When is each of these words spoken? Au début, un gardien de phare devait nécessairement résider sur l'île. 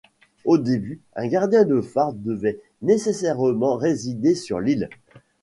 Au 0.45 0.57
début, 0.57 0.99
un 1.15 1.27
gardien 1.27 1.63
de 1.63 1.79
phare 1.79 2.13
devait 2.13 2.59
nécessairement 2.81 3.75
résider 3.75 4.33
sur 4.33 4.59
l'île. 4.59 4.89